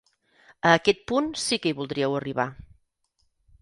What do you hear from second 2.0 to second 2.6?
arribar.